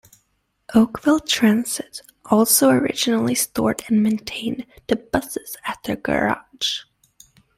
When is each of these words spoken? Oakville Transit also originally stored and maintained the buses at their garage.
Oakville 0.73 1.19
Transit 1.19 2.01
also 2.25 2.69
originally 2.71 3.35
stored 3.35 3.83
and 3.87 4.01
maintained 4.01 4.65
the 4.87 4.95
buses 4.95 5.55
at 5.67 5.77
their 5.83 5.95
garage. 5.97 6.85